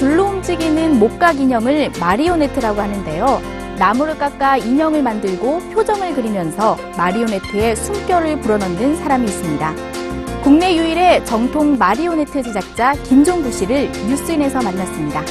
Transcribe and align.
움직이는 0.00 0.98
목각 0.98 1.38
인형을 1.38 1.92
마리오네트라고 2.00 2.80
하는데요. 2.80 3.40
나무를 3.78 4.18
깎아 4.18 4.58
인형을 4.58 5.02
만들고 5.02 5.60
표정을 5.70 6.14
그리면서 6.14 6.76
마리오네트에 6.96 7.74
숨결을 7.74 8.40
불어넣는 8.40 8.96
사람이 8.96 9.24
있습니다. 9.24 9.74
국내 10.42 10.76
유일의 10.76 11.24
정통 11.24 11.78
마리오네트 11.78 12.42
제작자 12.42 12.94
김종구 13.04 13.50
씨를 13.50 13.90
뉴스인에서 14.08 14.60
만났습니다. 14.60 15.22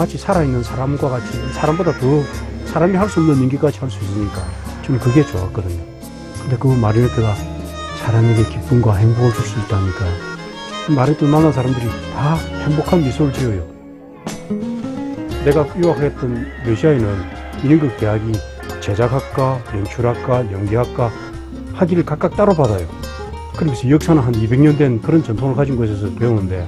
마치 0.00 0.16
살아있는 0.16 0.62
사람과 0.62 1.10
같이 1.10 1.26
사람보다 1.52 1.92
더 1.98 2.22
사람이 2.64 2.96
할 2.96 3.06
수 3.10 3.20
없는 3.20 3.42
연기까지 3.42 3.80
할 3.80 3.90
수 3.90 4.02
있으니까 4.02 4.42
저는 4.82 4.98
그게 4.98 5.22
좋았거든요. 5.22 5.78
근데 6.40 6.56
그 6.58 6.68
마리오네트가 6.68 7.34
사람에게 8.02 8.44
기쁨과 8.44 8.94
행복을 8.94 9.30
줄 9.30 9.44
수 9.44 9.58
있다니까 9.58 10.06
마리오네트 10.96 11.24
만난 11.26 11.52
사람들이 11.52 11.86
다 12.14 12.36
행복한 12.64 13.02
미소를 13.02 13.30
지어요. 13.34 13.66
내가 15.44 15.66
유학했던 15.76 16.46
러시아에는 16.64 17.22
연극 17.66 17.94
대학이 17.98 18.32
제작학과, 18.80 19.60
연출학과, 19.74 20.50
연기학과 20.50 21.10
학위를 21.74 22.06
각각 22.06 22.34
따로 22.38 22.54
받아요. 22.54 22.88
그러면서 23.54 23.90
역사는 23.90 24.22
한 24.22 24.32
200년 24.32 24.78
된 24.78 25.02
그런 25.02 25.22
전통을 25.22 25.54
가진 25.54 25.76
곳에서 25.76 26.10
배우는데 26.14 26.64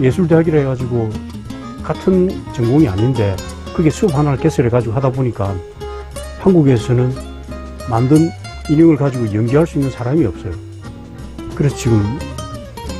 예술대학이라 0.00 0.58
해가지고 0.58 1.10
같은 1.84 2.30
전공이 2.54 2.88
아닌데 2.88 3.36
그게 3.76 3.90
수업 3.90 4.14
하나를 4.16 4.38
개설해 4.38 4.70
가지고 4.70 4.94
하다 4.94 5.10
보니까 5.10 5.54
한국에서는 6.40 7.14
만든 7.88 8.30
인형을 8.70 8.96
가지고 8.96 9.32
연기할 9.34 9.66
수 9.66 9.78
있는 9.78 9.90
사람이 9.90 10.24
없어요. 10.24 10.52
그래서 11.54 11.76
지금 11.76 12.18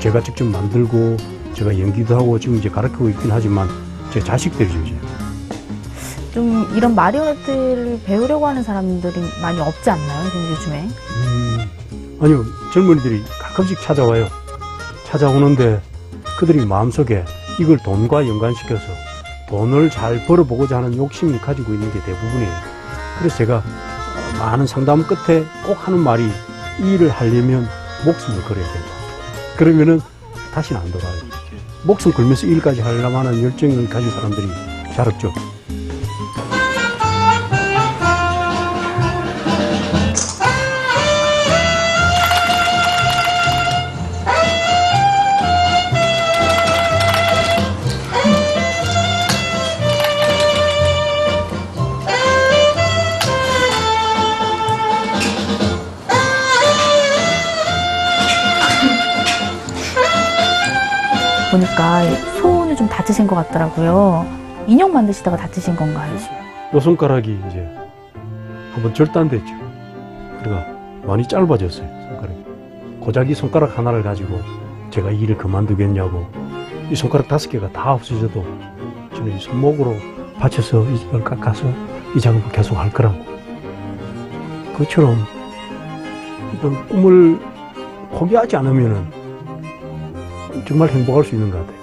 제가 0.01 0.23
직접 0.23 0.45
만들고 0.45 1.17
제가 1.55 1.79
연기도 1.79 2.15
하고 2.17 2.39
지금 2.39 2.57
이제 2.57 2.69
가르치고 2.69 3.09
있긴 3.11 3.31
하지만 3.31 3.69
제 4.13 4.21
자식들이죠 4.21 4.79
이제. 4.81 4.95
좀 6.33 6.69
이런 6.77 6.95
마리오네트를 6.95 8.01
배우려고 8.05 8.47
하는 8.47 8.63
사람들이 8.63 9.15
많이 9.41 9.61
없지 9.61 9.89
않나요? 9.89 10.31
지금 10.31 10.51
요즘에? 10.51 10.89
음, 11.17 11.71
아니요 12.21 12.45
젊은이들이 12.73 13.23
가끔씩 13.41 13.81
찾아와요. 13.81 14.27
찾아오는데 15.07 15.81
그들이 16.39 16.67
마음속에 16.67 17.25
이걸 17.61 17.79
돈과 17.79 18.27
연관시켜서 18.27 18.85
돈을 19.49 19.91
잘 19.91 20.25
벌어보고자 20.27 20.79
하는 20.79 20.97
욕심을 20.97 21.41
가지고 21.41 21.75
있는 21.75 21.93
게 21.93 22.01
대부분이에요. 22.03 22.53
그래서 23.19 23.37
제가 23.37 23.63
많은 24.39 24.67
상담 24.67 25.07
끝에 25.07 25.45
꼭 25.65 25.87
하는 25.87 26.01
말이 26.01 26.29
이 26.81 26.95
일을 26.95 27.11
하려면 27.11 27.69
목숨을 28.05 28.43
걸어야 28.43 28.65
된다. 28.65 28.89
그러면은 29.57 30.01
다시는 30.53 30.81
안 30.81 30.91
돌아요. 30.91 31.13
목숨 31.85 32.13
걸면서 32.13 32.47
이 32.47 32.51
일까지 32.51 32.81
하려면 32.81 33.27
하는 33.27 33.43
열정을 33.43 33.89
가진 33.89 34.11
사람들이 34.11 34.49
잘 34.95 35.09
없죠. 35.09 35.33
보니까 61.55 62.03
손을 62.41 62.75
좀 62.75 62.89
다치신 62.89 63.27
것 63.29 63.37
같더라고요. 63.37 64.27
인형 64.67 64.93
만드시다가 64.93 65.37
다치신 65.37 65.77
건가요? 65.77 66.13
요 66.75 66.81
손가락이 66.81 67.39
이제 67.49 67.69
한번 68.73 68.93
절단됐죠. 68.93 69.55
그래가 70.41 70.67
많이 71.05 71.27
짧아졌어요, 71.29 71.87
손가락이. 72.09 72.45
고작이 73.01 73.35
손가락 73.35 73.79
하나를 73.79 74.03
가지고 74.03 74.41
제가 74.91 75.11
이 75.11 75.21
일을 75.21 75.39
그만두겠냐고 75.39 76.27
이 76.91 76.97
손가락 76.97 77.29
다섯 77.29 77.49
개가 77.51 77.71
다 77.71 77.93
없어져도 77.93 78.45
저는 79.15 79.37
이 79.37 79.39
손목으로 79.39 79.95
받쳐서 80.41 80.85
이걸 80.85 81.23
깎아서 81.23 81.67
이 82.17 82.21
작업을 82.21 82.51
계속 82.51 82.77
할 82.77 82.91
거라고. 82.91 83.17
그처럼 84.77 85.17
어떤 86.57 86.89
꿈을 86.89 87.39
포기하지 88.11 88.57
않으면은 88.57 89.14
정말 90.67 90.89
행복할 90.91 91.25
수 91.25 91.35
있는 91.35 91.51
것 91.51 91.59
같아요. 91.59 91.77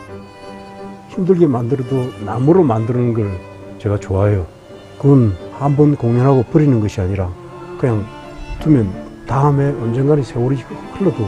힘들게 1.10 1.46
만들어도 1.48 2.12
나무로 2.26 2.64
만드는 2.64 3.14
걸 3.14 3.32
제가 3.80 4.00
좋아해요. 4.00 4.46
그건 5.00 5.36
한 5.60 5.76
번 5.76 5.96
공연하고 5.96 6.44
버리는 6.44 6.80
것이 6.80 7.02
아니라 7.02 7.30
그냥 7.78 8.06
두면 8.60 8.90
다음에 9.28 9.66
언젠가는 9.82 10.24
세월이 10.24 10.58
흘러도 10.98 11.28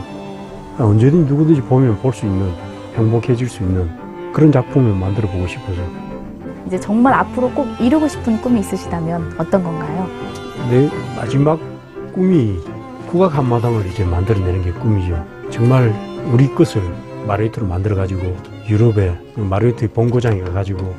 언제든지 0.79 1.31
누구든지 1.31 1.61
보면 1.61 1.97
볼 2.01 2.13
수 2.13 2.25
있는 2.25 2.51
행복해질 2.95 3.47
수 3.49 3.63
있는 3.63 3.89
그런 4.33 4.51
작품을 4.51 4.93
만들어 4.95 5.27
보고 5.29 5.45
싶어서 5.47 5.81
이제 6.65 6.79
정말 6.79 7.13
앞으로 7.13 7.49
꼭 7.51 7.67
이루고 7.79 8.07
싶은 8.07 8.41
꿈이 8.41 8.59
있으시다면 8.61 9.33
어떤 9.37 9.63
건가요? 9.63 10.07
내 10.69 10.89
마지막 11.15 11.59
꿈이 12.13 12.57
국악 13.07 13.35
한마당을 13.37 13.85
이제 13.87 14.03
만들어내는 14.05 14.63
게 14.63 14.71
꿈이죠. 14.71 15.23
정말 15.49 15.93
우리 16.31 16.47
것을 16.55 16.81
마리오트로 17.27 17.65
만들어 17.67 17.95
가지고 17.95 18.35
유럽에 18.69 19.17
마리오트의 19.35 19.89
본고장에 19.89 20.41
가가지고 20.41 20.95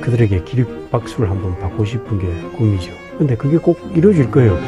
그들에게 0.00 0.44
기립박수를 0.44 1.30
한번 1.30 1.58
받고 1.58 1.84
싶은 1.84 2.18
게 2.18 2.56
꿈이죠. 2.56 2.92
근데 3.18 3.36
그게 3.36 3.56
꼭 3.56 3.78
이루어질 3.94 4.30
거예요. 4.30 4.58